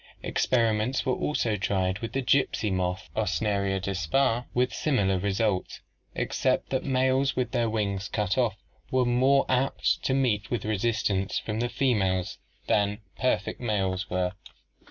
[0.23, 5.81] Experiments were also tried with the gypsy moth (Ocneria dispar) with similar results
[6.15, 8.55] except that males with their wings cut off
[8.89, 14.31] were more apt to meet with resistance from the females than perfect males were.